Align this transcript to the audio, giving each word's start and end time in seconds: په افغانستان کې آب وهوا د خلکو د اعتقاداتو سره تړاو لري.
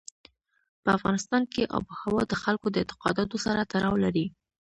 په 0.83 0.89
افغانستان 0.97 1.41
کې 1.53 1.69
آب 1.77 1.83
وهوا 1.87 2.23
د 2.27 2.33
خلکو 2.43 2.67
د 2.71 2.75
اعتقاداتو 2.81 3.35
سره 3.45 3.67
تړاو 3.71 3.95
لري. 4.05 4.25